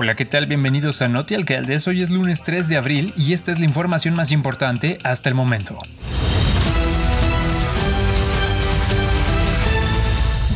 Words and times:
Hola, 0.00 0.14
¿qué 0.14 0.24
tal? 0.24 0.46
Bienvenidos 0.46 1.02
a 1.02 1.08
Noti 1.08 1.34
Alcaldes. 1.34 1.88
Hoy 1.88 2.04
es 2.04 2.10
lunes 2.10 2.44
3 2.44 2.68
de 2.68 2.76
abril 2.76 3.12
y 3.16 3.32
esta 3.32 3.50
es 3.50 3.58
la 3.58 3.64
información 3.64 4.14
más 4.14 4.30
importante 4.30 4.96
hasta 5.02 5.28
el 5.28 5.34
momento. 5.34 5.76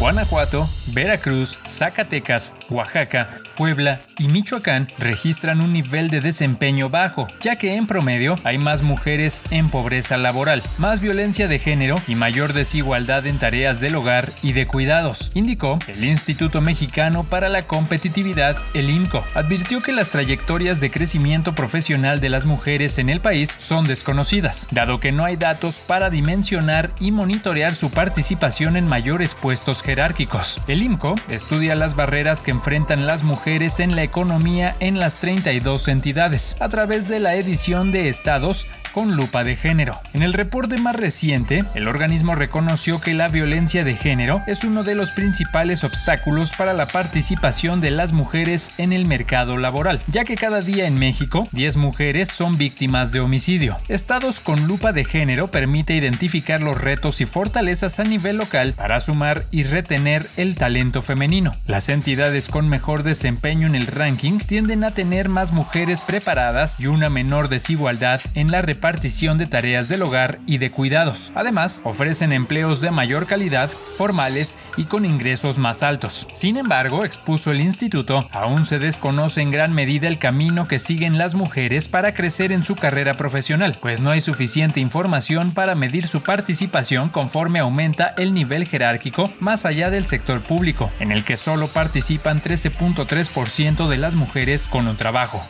Guanajuato, 0.02 0.68
Veracruz, 0.88 1.56
Zacatecas, 1.64 2.56
Oaxaca, 2.70 3.38
Puebla 3.54 4.00
y 4.18 4.26
Michoacán 4.26 4.88
registran 4.98 5.60
un 5.60 5.72
nivel 5.72 6.10
de 6.10 6.20
desempeño 6.20 6.90
bajo, 6.90 7.28
ya 7.40 7.54
que 7.54 7.76
en 7.76 7.86
promedio 7.86 8.34
hay 8.42 8.58
más 8.58 8.82
mujeres 8.82 9.44
en 9.50 9.70
pobreza 9.70 10.16
laboral, 10.16 10.64
más 10.76 11.00
violencia 11.00 11.46
de 11.46 11.60
género 11.60 11.94
y 12.08 12.16
mayor 12.16 12.52
desigualdad 12.52 13.28
en 13.28 13.38
tareas 13.38 13.78
del 13.78 13.94
hogar 13.94 14.32
y 14.42 14.54
de 14.54 14.66
cuidados, 14.66 15.30
indicó 15.34 15.78
el 15.86 16.04
Instituto 16.04 16.60
Mexicano 16.60 17.22
para 17.22 17.48
la 17.48 17.62
Competitividad, 17.62 18.56
el 18.74 18.90
IMCO. 18.90 19.22
Advirtió 19.34 19.82
que 19.82 19.92
las 19.92 20.08
trayectorias 20.08 20.80
de 20.80 20.90
crecimiento 20.90 21.54
profesional 21.54 22.20
de 22.20 22.28
las 22.28 22.44
mujeres 22.44 22.98
en 22.98 23.08
el 23.08 23.20
país 23.20 23.54
son 23.56 23.84
desconocidas, 23.84 24.66
dado 24.72 24.98
que 24.98 25.12
no 25.12 25.24
hay 25.24 25.36
datos 25.36 25.76
para 25.76 26.10
dimensionar 26.10 26.90
y 26.98 27.12
monitorear 27.12 27.76
su 27.76 27.90
participación 27.90 28.76
en 28.76 28.88
mayores 28.88 29.36
puestos 29.36 29.80
jerárquicos. 29.92 30.58
El 30.68 30.82
IMCO 30.82 31.16
estudia 31.28 31.74
las 31.74 31.94
barreras 31.94 32.42
que 32.42 32.50
enfrentan 32.50 33.04
las 33.06 33.24
mujeres 33.24 33.78
en 33.78 33.94
la 33.94 34.02
economía 34.02 34.74
en 34.80 34.98
las 34.98 35.16
32 35.16 35.86
entidades 35.88 36.56
a 36.60 36.70
través 36.70 37.08
de 37.08 37.20
la 37.20 37.34
edición 37.34 37.92
de 37.92 38.08
estados 38.08 38.66
con 38.92 39.16
lupa 39.16 39.42
de 39.42 39.56
género. 39.56 40.00
En 40.12 40.22
el 40.22 40.34
reporte 40.34 40.76
más 40.78 40.94
reciente, 40.94 41.64
el 41.74 41.88
organismo 41.88 42.34
reconoció 42.34 43.00
que 43.00 43.14
la 43.14 43.28
violencia 43.28 43.84
de 43.84 43.96
género 43.96 44.42
es 44.46 44.64
uno 44.64 44.84
de 44.84 44.94
los 44.94 45.10
principales 45.12 45.82
obstáculos 45.82 46.52
para 46.56 46.74
la 46.74 46.86
participación 46.86 47.80
de 47.80 47.90
las 47.90 48.12
mujeres 48.12 48.72
en 48.76 48.92
el 48.92 49.06
mercado 49.06 49.56
laboral, 49.56 50.00
ya 50.08 50.24
que 50.24 50.34
cada 50.34 50.60
día 50.60 50.86
en 50.86 50.98
México 50.98 51.48
10 51.52 51.76
mujeres 51.78 52.28
son 52.28 52.58
víctimas 52.58 53.12
de 53.12 53.20
homicidio. 53.20 53.78
Estados 53.88 54.40
con 54.40 54.66
lupa 54.66 54.92
de 54.92 55.04
género 55.04 55.48
permite 55.48 55.94
identificar 55.94 56.60
los 56.60 56.78
retos 56.78 57.20
y 57.20 57.26
fortalezas 57.26 57.98
a 57.98 58.04
nivel 58.04 58.36
local 58.36 58.74
para 58.74 59.00
sumar 59.00 59.44
y 59.50 59.62
retener 59.62 60.28
el 60.36 60.54
talento 60.54 61.00
femenino. 61.00 61.56
Las 61.66 61.88
entidades 61.88 62.48
con 62.48 62.68
mejor 62.68 63.02
desempeño 63.02 63.66
en 63.66 63.74
el 63.74 63.86
ranking 63.86 64.38
tienden 64.38 64.84
a 64.84 64.90
tener 64.90 65.30
más 65.30 65.52
mujeres 65.52 66.02
preparadas 66.02 66.78
y 66.78 66.88
una 66.88 67.08
menor 67.08 67.48
desigualdad 67.48 68.20
en 68.34 68.50
la 68.50 68.60
representación 68.60 68.81
partición 68.82 69.38
de 69.38 69.46
tareas 69.46 69.88
del 69.88 70.02
hogar 70.02 70.40
y 70.44 70.58
de 70.58 70.70
cuidados. 70.70 71.32
Además, 71.34 71.80
ofrecen 71.84 72.32
empleos 72.32 72.82
de 72.82 72.90
mayor 72.90 73.26
calidad, 73.26 73.70
formales 73.70 74.56
y 74.76 74.84
con 74.84 75.06
ingresos 75.06 75.56
más 75.56 75.82
altos. 75.82 76.26
Sin 76.34 76.58
embargo, 76.58 77.06
expuso 77.06 77.50
el 77.50 77.62
instituto, 77.62 78.28
aún 78.32 78.66
se 78.66 78.78
desconoce 78.78 79.40
en 79.40 79.50
gran 79.50 79.72
medida 79.72 80.08
el 80.08 80.18
camino 80.18 80.68
que 80.68 80.78
siguen 80.78 81.16
las 81.16 81.34
mujeres 81.34 81.88
para 81.88 82.12
crecer 82.12 82.52
en 82.52 82.64
su 82.64 82.76
carrera 82.76 83.14
profesional, 83.14 83.78
pues 83.80 84.00
no 84.00 84.10
hay 84.10 84.20
suficiente 84.20 84.80
información 84.80 85.52
para 85.52 85.74
medir 85.74 86.06
su 86.06 86.20
participación 86.20 87.08
conforme 87.08 87.60
aumenta 87.60 88.14
el 88.18 88.34
nivel 88.34 88.66
jerárquico 88.66 89.32
más 89.40 89.64
allá 89.64 89.88
del 89.90 90.06
sector 90.06 90.42
público, 90.42 90.90
en 90.98 91.12
el 91.12 91.24
que 91.24 91.36
solo 91.36 91.68
participan 91.68 92.42
13.3% 92.42 93.88
de 93.88 93.96
las 93.96 94.16
mujeres 94.16 94.66
con 94.66 94.88
un 94.88 94.96
trabajo. 94.96 95.46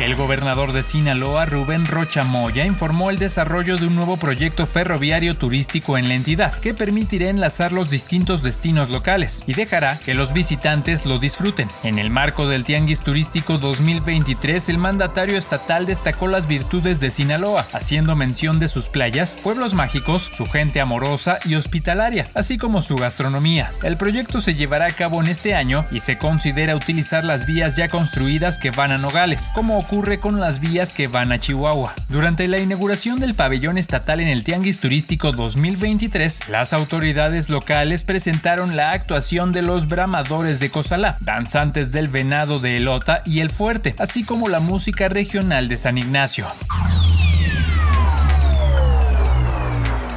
El 0.00 0.14
gobernador 0.14 0.72
de 0.72 0.82
Sinaloa, 0.82 1.44
Rubén 1.44 1.84
Rocha 1.84 2.24
Moya, 2.24 2.64
informó 2.64 3.10
el 3.10 3.18
desarrollo 3.18 3.76
de 3.76 3.86
un 3.86 3.96
nuevo 3.96 4.16
proyecto 4.16 4.64
ferroviario 4.64 5.36
turístico 5.36 5.98
en 5.98 6.08
la 6.08 6.14
entidad 6.14 6.54
que 6.54 6.72
permitirá 6.72 7.28
enlazar 7.28 7.70
los 7.72 7.90
distintos 7.90 8.42
destinos 8.42 8.88
locales 8.88 9.44
y 9.46 9.52
dejará 9.52 9.98
que 9.98 10.14
los 10.14 10.32
visitantes 10.32 11.04
lo 11.04 11.18
disfruten. 11.18 11.68
En 11.82 11.98
el 11.98 12.08
marco 12.08 12.48
del 12.48 12.64
Tianguis 12.64 13.00
Turístico 13.00 13.58
2023, 13.58 14.70
el 14.70 14.78
mandatario 14.78 15.36
estatal 15.36 15.84
destacó 15.84 16.28
las 16.28 16.48
virtudes 16.48 16.98
de 16.98 17.10
Sinaloa, 17.10 17.66
haciendo 17.74 18.16
mención 18.16 18.58
de 18.58 18.68
sus 18.68 18.88
playas, 18.88 19.36
pueblos 19.42 19.74
mágicos, 19.74 20.30
su 20.32 20.46
gente 20.46 20.80
amorosa 20.80 21.40
y 21.44 21.56
hospitalaria, 21.56 22.26
así 22.32 22.56
como 22.56 22.80
su 22.80 22.96
gastronomía. 22.96 23.70
El 23.82 23.98
proyecto 23.98 24.40
se 24.40 24.54
llevará 24.54 24.86
a 24.86 24.96
cabo 24.96 25.22
en 25.22 25.28
este 25.28 25.54
año 25.54 25.84
y 25.90 26.00
se 26.00 26.16
considera 26.16 26.74
utilizar 26.74 27.22
las 27.22 27.44
vías 27.44 27.76
ya 27.76 27.90
construidas 27.90 28.56
que 28.56 28.70
van 28.70 28.92
a 28.92 28.96
Nogales, 28.96 29.50
como 29.54 29.89
ocurre 29.90 30.20
con 30.20 30.38
las 30.38 30.60
vías 30.60 30.92
que 30.92 31.08
van 31.08 31.32
a 31.32 31.40
Chihuahua. 31.40 31.94
Durante 32.08 32.46
la 32.46 32.60
inauguración 32.60 33.18
del 33.18 33.34
pabellón 33.34 33.76
estatal 33.76 34.20
en 34.20 34.28
el 34.28 34.44
Tianguis 34.44 34.78
Turístico 34.78 35.32
2023, 35.32 36.48
las 36.48 36.72
autoridades 36.72 37.50
locales 37.50 38.04
presentaron 38.04 38.76
la 38.76 38.92
actuación 38.92 39.50
de 39.50 39.62
los 39.62 39.88
bramadores 39.88 40.60
de 40.60 40.70
Cozalá, 40.70 41.18
danzantes 41.22 41.90
del 41.90 42.06
venado 42.06 42.60
de 42.60 42.76
Elota 42.76 43.22
y 43.26 43.40
el 43.40 43.50
Fuerte, 43.50 43.96
así 43.98 44.22
como 44.22 44.48
la 44.48 44.60
música 44.60 45.08
regional 45.08 45.66
de 45.66 45.76
San 45.76 45.98
Ignacio. 45.98 46.46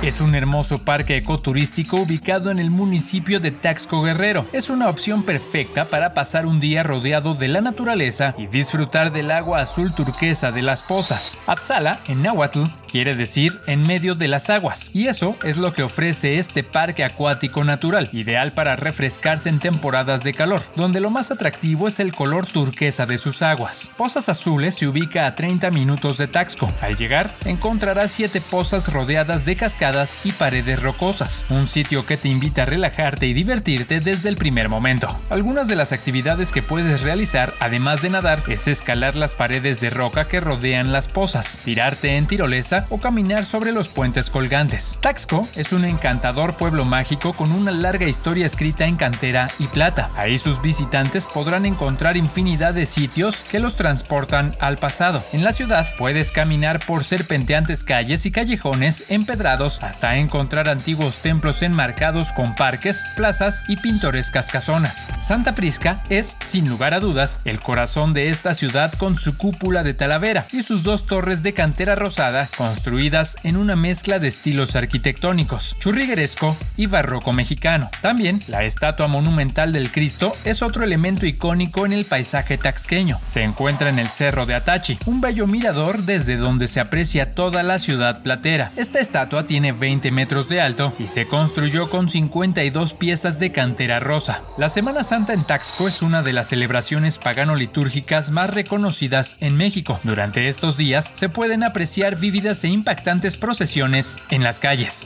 Es 0.04 0.20
un 0.20 0.36
hermoso 0.36 0.80
parque 0.80 1.16
ecoturístico 1.16 1.96
ubicado 1.96 2.52
en 2.52 2.60
el 2.60 2.70
municipio 2.70 3.40
de 3.40 3.52
Taxco 3.52 4.02
Guerrero. 4.02 4.46
Es 4.52 4.70
una 4.70 4.90
opción 4.90 5.24
perfecta 5.24 5.86
para 5.86 6.14
pasar 6.14 6.46
un 6.46 6.60
día 6.60 6.84
rodeado 6.84 7.36
de 7.36 7.48
la 7.48 7.62
naturaleza 7.62 8.36
y 8.38 8.48
disfrutar 8.48 9.14
del 9.14 9.32
agua 9.32 9.62
azul 9.62 9.94
turquesa 9.94 10.52
de 10.52 10.62
las 10.62 10.84
pozas. 10.84 11.38
Atzala, 11.48 12.02
en 12.10 12.22
náhuatl, 12.22 12.64
quiere 12.92 13.16
decir 13.16 13.62
en 13.66 13.84
medio 13.84 14.14
de 14.14 14.28
las 14.28 14.50
aguas, 14.50 14.90
y 14.94 15.08
eso 15.08 15.38
es 15.42 15.56
lo 15.56 15.72
que 15.72 15.84
ofrece 15.84 16.36
este 16.36 16.64
parque 16.64 17.06
acuático 17.06 17.64
natural, 17.64 18.10
ideal 18.12 18.52
para 18.52 18.76
refrescarse 18.76 19.48
en 19.48 19.60
temporadas 19.60 20.26
de 20.26 20.34
calor, 20.34 20.62
donde 20.76 21.00
lo 21.00 21.12
más 21.12 21.32
atractivo 21.32 21.88
es 21.88 22.02
el 22.02 22.14
color 22.14 22.46
turquesa 22.46 23.06
de 23.06 23.18
sus 23.18 23.42
aguas. 23.42 23.90
Pozas 23.96 24.28
Azules 24.28 24.76
se 24.76 24.86
ubica 24.86 25.28
a 25.28 25.34
30 25.34 25.72
minutos 25.72 26.18
de 26.18 26.28
Taxco. 26.28 26.70
Al 26.82 26.98
llegar, 26.98 27.32
encontrarás 27.46 28.12
7 28.12 28.42
pozas 28.42 28.92
rodeadas 28.92 29.46
de 29.46 29.56
cascadas 29.56 29.93
y 30.24 30.32
paredes 30.32 30.82
rocosas, 30.82 31.46
un 31.50 31.68
sitio 31.68 32.08
que 32.08 32.18
te 32.18 32.28
invita 32.28 32.64
a 32.64 32.66
relajarte 32.66 33.28
y 33.28 33.34
divertirte 33.34 34.00
desde 34.00 34.28
el 34.28 34.38
primer 34.38 34.68
momento. 34.68 35.20
Algunas 35.30 35.68
de 35.68 35.76
las 35.76 35.92
actividades 35.92 36.52
que 36.52 36.64
puedes 36.64 37.02
realizar, 37.02 37.54
además 37.60 38.02
de 38.02 38.10
nadar, 38.10 38.42
es 38.48 38.68
escalar 38.68 39.16
las 39.16 39.36
paredes 39.36 39.82
de 39.82 39.92
roca 39.92 40.26
que 40.26 40.40
rodean 40.40 40.92
las 40.92 41.08
pozas, 41.08 41.60
tirarte 41.64 42.18
en 42.18 42.26
tirolesa 42.26 42.88
o 42.90 43.00
caminar 43.00 43.46
sobre 43.46 43.72
los 43.72 43.88
puentes 43.88 44.32
colgantes. 44.32 44.98
Taxco 45.00 45.48
es 45.56 45.72
un 45.74 45.86
encantador 45.86 46.56
pueblo 46.56 46.86
mágico 46.86 47.34
con 47.34 47.52
una 47.52 47.70
larga 47.72 48.08
historia 48.08 48.48
escrita 48.48 48.86
en 48.86 48.96
cantera 48.96 49.48
y 49.60 49.68
plata. 49.68 50.10
Ahí 50.18 50.40
sus 50.40 50.60
visitantes 50.60 51.28
podrán 51.28 51.68
encontrar 51.68 52.18
infinidad 52.18 52.74
de 52.74 52.88
sitios 52.88 53.36
que 53.52 53.60
los 53.60 53.76
transportan 53.76 54.56
al 54.60 54.78
pasado. 54.78 55.24
En 55.34 55.44
la 55.44 55.54
ciudad 55.54 55.94
puedes 56.00 56.32
caminar 56.32 56.80
por 56.80 57.04
serpenteantes 57.04 57.84
calles 57.84 58.26
y 58.26 58.32
callejones 58.32 59.04
empedrados 59.10 59.83
hasta 59.88 60.18
encontrar 60.18 60.68
antiguos 60.68 61.20
templos 61.20 61.62
enmarcados 61.62 62.32
con 62.32 62.56
parques, 62.56 63.06
plazas 63.16 63.64
y 63.70 63.78
pintorescas 63.78 64.50
casonas. 64.50 65.08
Santa 65.22 65.56
Prisca 65.56 66.04
es, 66.10 66.36
sin 66.46 66.68
lugar 66.68 66.94
a 66.94 67.00
dudas, 67.00 67.40
el 67.46 67.62
corazón 67.62 68.14
de 68.14 68.30
esta 68.30 68.54
ciudad 68.54 68.94
con 68.98 69.18
su 69.18 69.38
cúpula 69.38 69.84
de 69.84 69.94
talavera 69.94 70.48
y 70.52 70.64
sus 70.64 70.84
dos 70.84 71.06
torres 71.06 71.44
de 71.44 71.54
cantera 71.54 71.96
rosada 71.96 72.50
con 72.58 72.74
construidas 72.74 73.36
en 73.44 73.58
una 73.58 73.76
mezcla 73.76 74.18
de 74.18 74.28
estilos 74.28 74.76
arquitectónicos, 74.76 75.76
churrigueresco 75.80 76.58
y 76.76 76.88
barroco 76.88 77.32
mexicano. 77.32 77.92
También, 78.02 78.44
la 78.48 78.64
estatua 78.64 79.08
monumental 79.08 79.72
del 79.72 79.92
Cristo 79.92 80.36
es 80.44 80.64
otro 80.64 80.84
elemento 80.84 81.28
icónico 81.28 81.86
en 81.86 81.94
el 81.94 82.06
paisaje 82.06 82.58
taxqueño. 82.58 83.20
Se 83.28 83.44
encuentra 83.44 83.90
en 83.90 84.00
el 84.00 84.08
Cerro 84.08 84.48
de 84.48 84.56
Atachi, 84.56 84.98
un 85.06 85.22
bello 85.22 85.46
mirador 85.46 86.02
desde 86.04 86.36
donde 86.36 86.68
se 86.68 86.80
aprecia 86.80 87.36
toda 87.36 87.62
la 87.62 87.78
ciudad 87.78 88.24
platera. 88.24 88.72
Esta 88.76 89.00
estatua 89.00 89.44
tiene 89.44 89.72
20 89.80 90.12
metros 90.12 90.50
de 90.50 90.62
alto 90.62 90.94
y 91.00 91.08
se 91.08 91.28
construyó 91.28 91.90
con 91.90 92.10
52 92.10 92.94
piezas 92.94 93.40
de 93.40 93.52
cantera 93.52 94.00
rosa. 94.00 94.44
La 94.58 94.70
Semana 94.70 95.04
Santa 95.04 95.34
en 95.34 95.44
Taxco 95.44 95.88
es 95.88 96.02
una 96.02 96.24
de 96.24 96.34
las 96.34 96.50
celebraciones 96.50 97.18
pagano-litúrgicas 97.18 98.32
más 98.32 98.50
reconocidas 98.50 99.38
en 99.40 99.58
México. 99.58 100.00
Durante 100.04 100.50
estos 100.50 100.78
días 100.78 101.12
se 101.16 101.30
pueden 101.30 101.64
apreciar 101.64 102.18
vívidas 102.18 102.64
e 102.64 102.68
impactantes 102.68 103.38
procesiones 103.38 104.18
en 104.30 104.44
las 104.44 104.60
calles. 104.60 105.06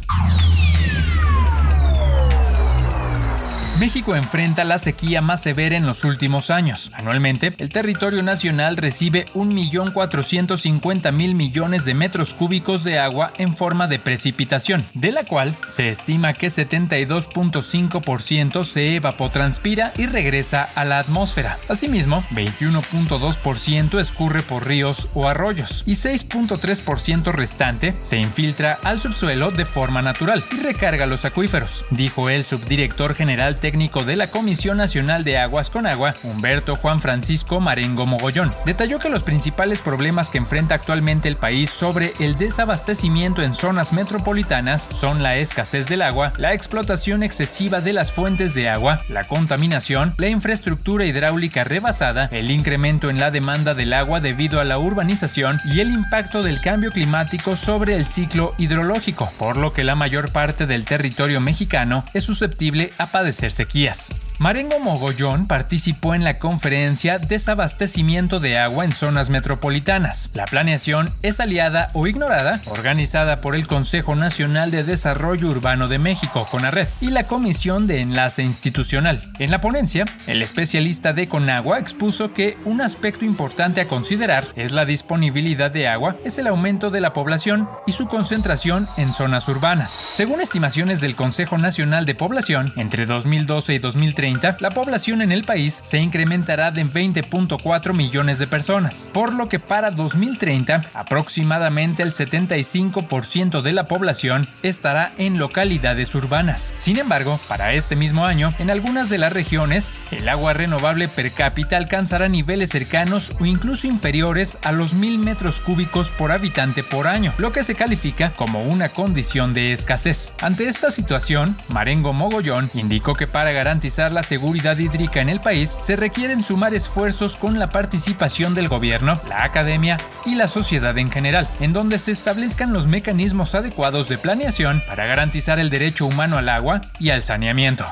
México 3.78 4.16
enfrenta 4.16 4.64
la 4.64 4.80
sequía 4.80 5.20
más 5.20 5.42
severa 5.42 5.76
en 5.76 5.86
los 5.86 6.02
últimos 6.02 6.50
años. 6.50 6.90
Anualmente, 6.94 7.54
el 7.58 7.68
territorio 7.68 8.24
nacional 8.24 8.76
recibe 8.76 9.26
1.450.000 9.34 11.12
millones 11.12 11.84
de 11.84 11.94
metros 11.94 12.34
cúbicos 12.34 12.82
de 12.82 12.98
agua 12.98 13.32
en 13.38 13.54
forma 13.54 13.86
de 13.86 14.00
precipitación, 14.00 14.84
de 14.94 15.12
la 15.12 15.22
cual 15.22 15.54
se 15.68 15.90
estima 15.90 16.32
que 16.32 16.48
72.5% 16.48 18.64
se 18.64 18.96
evapotranspira 18.96 19.92
y 19.96 20.06
regresa 20.06 20.68
a 20.74 20.84
la 20.84 20.98
atmósfera. 20.98 21.60
Asimismo, 21.68 22.24
21.2% 22.32 24.00
escurre 24.00 24.42
por 24.42 24.66
ríos 24.66 25.08
o 25.14 25.28
arroyos 25.28 25.84
y 25.86 25.92
6.3% 25.92 27.30
restante 27.30 27.94
se 28.00 28.16
infiltra 28.16 28.80
al 28.82 29.00
subsuelo 29.00 29.52
de 29.52 29.64
forma 29.64 30.02
natural 30.02 30.42
y 30.50 30.56
recarga 30.56 31.06
los 31.06 31.24
acuíferos, 31.24 31.84
dijo 31.90 32.28
el 32.28 32.42
subdirector 32.42 33.14
general 33.14 33.60
técnico 33.68 34.02
de 34.02 34.16
la 34.16 34.28
Comisión 34.28 34.78
Nacional 34.78 35.24
de 35.24 35.36
Aguas 35.36 35.68
con 35.68 35.86
Agua, 35.86 36.14
Humberto 36.22 36.74
Juan 36.74 37.00
Francisco 37.00 37.60
Marengo 37.60 38.06
Mogollón. 38.06 38.54
Detalló 38.64 38.98
que 38.98 39.10
los 39.10 39.22
principales 39.22 39.82
problemas 39.82 40.30
que 40.30 40.38
enfrenta 40.38 40.74
actualmente 40.74 41.28
el 41.28 41.36
país 41.36 41.68
sobre 41.68 42.14
el 42.18 42.38
desabastecimiento 42.38 43.42
en 43.42 43.52
zonas 43.52 43.92
metropolitanas 43.92 44.88
son 44.90 45.22
la 45.22 45.36
escasez 45.36 45.86
del 45.86 46.00
agua, 46.00 46.32
la 46.38 46.54
explotación 46.54 47.22
excesiva 47.22 47.82
de 47.82 47.92
las 47.92 48.10
fuentes 48.10 48.54
de 48.54 48.70
agua, 48.70 49.02
la 49.10 49.24
contaminación, 49.24 50.14
la 50.16 50.28
infraestructura 50.28 51.04
hidráulica 51.04 51.64
rebasada, 51.64 52.30
el 52.32 52.50
incremento 52.50 53.10
en 53.10 53.18
la 53.18 53.30
demanda 53.30 53.74
del 53.74 53.92
agua 53.92 54.20
debido 54.20 54.60
a 54.60 54.64
la 54.64 54.78
urbanización 54.78 55.60
y 55.66 55.80
el 55.80 55.92
impacto 55.92 56.42
del 56.42 56.62
cambio 56.62 56.90
climático 56.90 57.54
sobre 57.54 57.96
el 57.96 58.06
ciclo 58.06 58.54
hidrológico, 58.56 59.30
por 59.38 59.58
lo 59.58 59.74
que 59.74 59.84
la 59.84 59.94
mayor 59.94 60.32
parte 60.32 60.64
del 60.64 60.86
territorio 60.86 61.42
mexicano 61.42 62.02
es 62.14 62.24
susceptible 62.24 62.94
a 62.96 63.08
padecer 63.08 63.57
sequías. 63.58 64.08
Marengo 64.38 64.78
Mogollón 64.78 65.48
participó 65.48 66.14
en 66.14 66.22
la 66.22 66.38
conferencia 66.38 67.18
Desabastecimiento 67.18 68.38
de 68.38 68.56
agua 68.56 68.84
en 68.84 68.92
zonas 68.92 69.30
metropolitanas. 69.30 70.30
La 70.32 70.44
planeación 70.44 71.12
es 71.22 71.40
aliada 71.40 71.90
o 71.92 72.06
ignorada, 72.06 72.60
organizada 72.70 73.40
por 73.40 73.56
el 73.56 73.66
Consejo 73.66 74.14
Nacional 74.14 74.70
de 74.70 74.84
Desarrollo 74.84 75.48
Urbano 75.48 75.88
de 75.88 75.98
México, 75.98 76.46
CONARED, 76.48 76.86
y 77.00 77.10
la 77.10 77.24
Comisión 77.24 77.88
de 77.88 78.00
Enlace 78.00 78.44
Institucional. 78.44 79.32
En 79.40 79.50
la 79.50 79.60
ponencia, 79.60 80.04
el 80.28 80.40
especialista 80.40 81.12
de 81.12 81.26
Conagua 81.26 81.80
expuso 81.80 82.32
que 82.32 82.56
un 82.64 82.80
aspecto 82.80 83.24
importante 83.24 83.80
a 83.80 83.88
considerar 83.88 84.44
es 84.54 84.70
la 84.70 84.84
disponibilidad 84.84 85.72
de 85.72 85.88
agua, 85.88 86.14
es 86.24 86.38
el 86.38 86.46
aumento 86.46 86.90
de 86.90 87.00
la 87.00 87.12
población 87.12 87.68
y 87.88 87.92
su 87.92 88.06
concentración 88.06 88.86
en 88.98 89.08
zonas 89.08 89.48
urbanas. 89.48 89.90
Según 90.12 90.40
estimaciones 90.40 91.00
del 91.00 91.16
Consejo 91.16 91.58
Nacional 91.58 92.06
de 92.06 92.14
Población, 92.14 92.72
entre 92.76 93.04
2012 93.04 93.74
y 93.74 93.78
2030, 93.80 94.27
la 94.60 94.70
población 94.70 95.22
en 95.22 95.32
el 95.32 95.42
país 95.42 95.80
se 95.82 95.98
incrementará 95.98 96.70
de 96.70 96.84
20.4 96.84 97.96
millones 97.96 98.38
de 98.38 98.46
personas, 98.46 99.08
por 99.14 99.32
lo 99.32 99.48
que 99.48 99.58
para 99.58 99.90
2030 99.90 100.82
aproximadamente 100.92 102.02
el 102.02 102.12
75% 102.12 103.62
de 103.62 103.72
la 103.72 103.84
población 103.84 104.46
estará 104.62 105.12
en 105.16 105.38
localidades 105.38 106.14
urbanas. 106.14 106.74
Sin 106.76 106.98
embargo, 106.98 107.40
para 107.48 107.72
este 107.72 107.96
mismo 107.96 108.26
año, 108.26 108.52
en 108.58 108.70
algunas 108.70 109.08
de 109.08 109.16
las 109.16 109.32
regiones, 109.32 109.92
el 110.10 110.28
agua 110.28 110.52
renovable 110.52 111.08
per 111.08 111.32
cápita 111.32 111.78
alcanzará 111.78 112.28
niveles 112.28 112.68
cercanos 112.70 113.32
o 113.40 113.46
incluso 113.46 113.86
inferiores 113.86 114.58
a 114.62 114.72
los 114.72 114.92
1000 114.92 115.18
metros 115.18 115.60
cúbicos 115.60 116.10
por 116.10 116.32
habitante 116.32 116.82
por 116.82 117.06
año, 117.06 117.32
lo 117.38 117.50
que 117.52 117.64
se 117.64 117.74
califica 117.74 118.32
como 118.32 118.62
una 118.62 118.90
condición 118.90 119.54
de 119.54 119.72
escasez. 119.72 120.34
Ante 120.42 120.68
esta 120.68 120.90
situación, 120.90 121.56
Marengo 121.68 122.12
Mogollón 122.12 122.70
indicó 122.74 123.14
que 123.14 123.26
para 123.26 123.52
garantizar 123.52 124.12
la 124.12 124.17
la 124.18 124.24
seguridad 124.24 124.76
hídrica 124.76 125.20
en 125.20 125.28
el 125.28 125.38
país, 125.38 125.76
se 125.80 125.94
requieren 125.94 126.42
sumar 126.42 126.74
esfuerzos 126.74 127.36
con 127.36 127.60
la 127.60 127.68
participación 127.68 128.52
del 128.52 128.66
gobierno, 128.66 129.20
la 129.28 129.44
academia 129.44 129.96
y 130.26 130.34
la 130.34 130.48
sociedad 130.48 130.98
en 130.98 131.12
general, 131.12 131.48
en 131.60 131.72
donde 131.72 132.00
se 132.00 132.10
establezcan 132.10 132.72
los 132.72 132.88
mecanismos 132.88 133.54
adecuados 133.54 134.08
de 134.08 134.18
planeación 134.18 134.82
para 134.88 135.06
garantizar 135.06 135.60
el 135.60 135.70
derecho 135.70 136.04
humano 136.04 136.36
al 136.36 136.48
agua 136.48 136.80
y 136.98 137.10
al 137.10 137.22
saneamiento. 137.22 137.86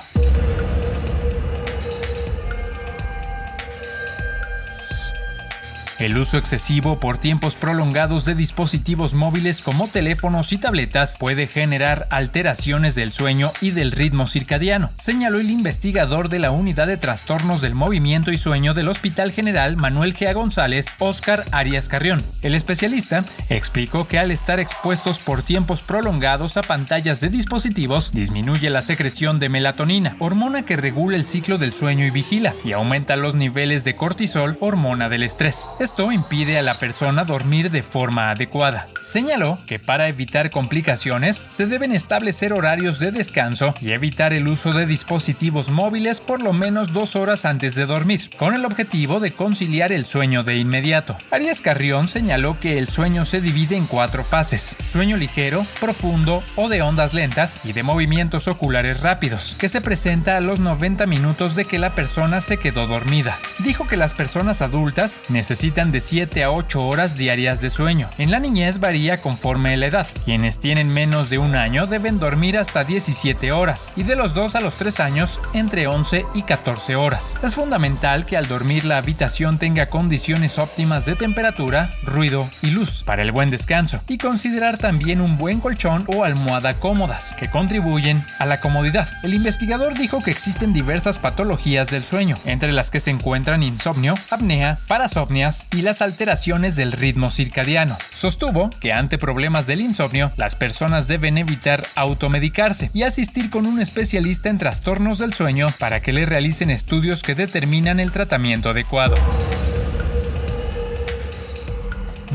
El 5.98 6.18
uso 6.18 6.36
excesivo 6.36 7.00
por 7.00 7.16
tiempos 7.16 7.54
prolongados 7.54 8.26
de 8.26 8.34
dispositivos 8.34 9.14
móviles 9.14 9.62
como 9.62 9.88
teléfonos 9.88 10.52
y 10.52 10.58
tabletas 10.58 11.16
puede 11.18 11.46
generar 11.46 12.06
alteraciones 12.10 12.94
del 12.94 13.14
sueño 13.14 13.50
y 13.62 13.70
del 13.70 13.92
ritmo 13.92 14.26
circadiano, 14.26 14.90
señaló 14.98 15.40
el 15.40 15.50
investigador 15.50 16.28
de 16.28 16.38
la 16.38 16.50
Unidad 16.50 16.86
de 16.86 16.98
Trastornos 16.98 17.62
del 17.62 17.74
Movimiento 17.74 18.30
y 18.30 18.36
Sueño 18.36 18.74
del 18.74 18.88
Hospital 18.88 19.32
General 19.32 19.78
Manuel 19.78 20.12
Gea 20.12 20.34
González, 20.34 20.84
Óscar 20.98 21.44
Arias 21.50 21.88
Carrión. 21.88 22.22
El 22.42 22.54
especialista 22.54 23.24
explicó 23.48 24.06
que 24.06 24.18
al 24.18 24.30
estar 24.30 24.60
expuestos 24.60 25.18
por 25.18 25.42
tiempos 25.42 25.80
prolongados 25.80 26.58
a 26.58 26.62
pantallas 26.62 27.22
de 27.22 27.30
dispositivos, 27.30 28.12
disminuye 28.12 28.68
la 28.68 28.82
secreción 28.82 29.38
de 29.38 29.48
melatonina, 29.48 30.14
hormona 30.18 30.62
que 30.62 30.76
regula 30.76 31.16
el 31.16 31.24
ciclo 31.24 31.56
del 31.56 31.72
sueño 31.72 32.04
y 32.04 32.10
vigila, 32.10 32.52
y 32.66 32.72
aumenta 32.72 33.16
los 33.16 33.34
niveles 33.34 33.82
de 33.84 33.96
cortisol, 33.96 34.58
hormona 34.60 35.08
del 35.08 35.22
estrés. 35.22 35.64
Esto 35.86 36.10
impide 36.10 36.58
a 36.58 36.62
la 36.62 36.74
persona 36.74 37.22
dormir 37.22 37.70
de 37.70 37.84
forma 37.84 38.32
adecuada. 38.32 38.88
Señaló 39.00 39.60
que 39.68 39.78
para 39.78 40.08
evitar 40.08 40.50
complicaciones 40.50 41.46
se 41.48 41.66
deben 41.66 41.92
establecer 41.92 42.52
horarios 42.52 42.98
de 42.98 43.12
descanso 43.12 43.72
y 43.80 43.92
evitar 43.92 44.32
el 44.32 44.48
uso 44.48 44.72
de 44.72 44.84
dispositivos 44.84 45.70
móviles 45.70 46.20
por 46.20 46.42
lo 46.42 46.52
menos 46.52 46.92
dos 46.92 47.14
horas 47.14 47.44
antes 47.44 47.76
de 47.76 47.86
dormir, 47.86 48.30
con 48.36 48.52
el 48.52 48.64
objetivo 48.64 49.20
de 49.20 49.34
conciliar 49.34 49.92
el 49.92 50.06
sueño 50.06 50.42
de 50.42 50.56
inmediato. 50.56 51.16
Arias 51.30 51.60
Carrión 51.60 52.08
señaló 52.08 52.58
que 52.58 52.78
el 52.78 52.88
sueño 52.88 53.24
se 53.24 53.40
divide 53.40 53.76
en 53.76 53.86
cuatro 53.86 54.24
fases, 54.24 54.74
sueño 54.84 55.16
ligero, 55.16 55.64
profundo 55.78 56.42
o 56.56 56.68
de 56.68 56.82
ondas 56.82 57.14
lentas 57.14 57.60
y 57.62 57.74
de 57.74 57.84
movimientos 57.84 58.48
oculares 58.48 59.02
rápidos, 59.02 59.54
que 59.56 59.68
se 59.68 59.80
presenta 59.80 60.36
a 60.36 60.40
los 60.40 60.58
90 60.58 61.06
minutos 61.06 61.54
de 61.54 61.64
que 61.64 61.78
la 61.78 61.94
persona 61.94 62.40
se 62.40 62.56
quedó 62.56 62.88
dormida. 62.88 63.38
Dijo 63.60 63.86
que 63.86 63.96
las 63.96 64.14
personas 64.14 64.62
adultas 64.62 65.20
necesitan 65.28 65.75
de 65.76 66.00
7 66.00 66.42
a 66.42 66.50
8 66.50 66.86
horas 66.86 67.18
diarias 67.18 67.60
de 67.60 67.68
sueño. 67.68 68.08
En 68.16 68.30
la 68.30 68.40
niñez 68.40 68.80
varía 68.80 69.20
conforme 69.20 69.76
la 69.76 69.84
edad. 69.84 70.06
Quienes 70.24 70.58
tienen 70.58 70.88
menos 70.88 71.28
de 71.28 71.36
un 71.36 71.54
año 71.54 71.86
deben 71.86 72.18
dormir 72.18 72.56
hasta 72.56 72.82
17 72.82 73.52
horas 73.52 73.92
y 73.94 74.02
de 74.02 74.16
los 74.16 74.32
2 74.32 74.54
a 74.54 74.60
los 74.60 74.76
3 74.76 75.00
años 75.00 75.38
entre 75.52 75.86
11 75.86 76.24
y 76.32 76.42
14 76.44 76.96
horas. 76.96 77.34
Es 77.42 77.56
fundamental 77.56 78.24
que 78.24 78.38
al 78.38 78.48
dormir 78.48 78.86
la 78.86 78.96
habitación 78.96 79.58
tenga 79.58 79.90
condiciones 79.90 80.58
óptimas 80.58 81.04
de 81.04 81.14
temperatura, 81.14 81.90
ruido 82.04 82.48
y 82.62 82.70
luz 82.70 83.02
para 83.04 83.20
el 83.20 83.32
buen 83.32 83.50
descanso 83.50 84.00
y 84.08 84.16
considerar 84.16 84.78
también 84.78 85.20
un 85.20 85.36
buen 85.36 85.60
colchón 85.60 86.06
o 86.06 86.24
almohada 86.24 86.80
cómodas 86.80 87.36
que 87.38 87.50
contribuyen 87.50 88.24
a 88.38 88.46
la 88.46 88.62
comodidad. 88.62 89.08
El 89.22 89.34
investigador 89.34 89.92
dijo 89.92 90.22
que 90.22 90.30
existen 90.30 90.72
diversas 90.72 91.18
patologías 91.18 91.90
del 91.90 92.04
sueño, 92.06 92.38
entre 92.46 92.72
las 92.72 92.90
que 92.90 93.00
se 93.00 93.10
encuentran 93.10 93.62
insomnio, 93.62 94.14
apnea, 94.30 94.78
parasomnias, 94.88 95.65
y 95.72 95.82
las 95.82 96.02
alteraciones 96.02 96.76
del 96.76 96.92
ritmo 96.92 97.30
circadiano. 97.30 97.98
Sostuvo 98.14 98.70
que 98.80 98.92
ante 98.92 99.18
problemas 99.18 99.66
del 99.66 99.80
insomnio, 99.80 100.32
las 100.36 100.56
personas 100.56 101.08
deben 101.08 101.38
evitar 101.38 101.86
automedicarse 101.94 102.90
y 102.92 103.02
asistir 103.02 103.50
con 103.50 103.66
un 103.66 103.80
especialista 103.80 104.48
en 104.48 104.58
trastornos 104.58 105.18
del 105.18 105.34
sueño 105.34 105.68
para 105.78 106.00
que 106.00 106.12
le 106.12 106.26
realicen 106.26 106.70
estudios 106.70 107.22
que 107.22 107.34
determinan 107.34 108.00
el 108.00 108.12
tratamiento 108.12 108.70
adecuado. 108.70 109.16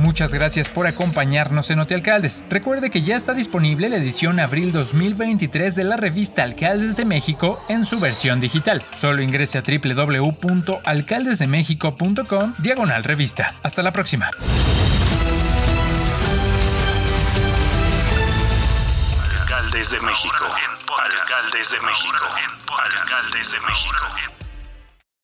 Muchas 0.01 0.33
gracias 0.33 0.67
por 0.67 0.87
acompañarnos 0.87 1.69
en 1.69 1.79
Alcaldes. 1.79 2.43
Recuerde 2.49 2.89
que 2.89 3.03
ya 3.03 3.15
está 3.15 3.35
disponible 3.35 3.87
la 3.87 3.97
edición 3.97 4.39
abril 4.39 4.71
2023 4.71 5.75
de 5.75 5.83
la 5.83 5.95
revista 5.95 6.41
Alcaldes 6.41 6.95
de 6.95 7.05
México 7.05 7.63
en 7.69 7.85
su 7.85 7.99
versión 7.99 8.39
digital. 8.39 8.81
Solo 8.97 9.21
ingrese 9.21 9.59
a 9.59 9.61
www.alcaldesdemexico.com 9.61 12.55
diagonal 12.57 13.03
revista. 13.03 13.53
Hasta 13.61 13.83
la 13.83 13.91
próxima. 13.91 14.31
Alcaldes 19.39 19.91
de 19.91 20.01
México. 20.01 20.45
Alcaldes 20.97 21.69
de 21.69 21.79
México. 21.79 22.25
Alcaldes 22.75 23.51
de 23.51 23.59
México. 23.59 24.07